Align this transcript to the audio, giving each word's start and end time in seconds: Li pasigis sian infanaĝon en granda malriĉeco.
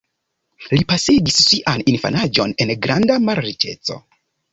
Li 0.69 0.85
pasigis 0.93 1.35
sian 1.49 1.83
infanaĝon 1.93 2.55
en 2.65 2.73
granda 2.87 3.19
malriĉeco. 3.27 3.99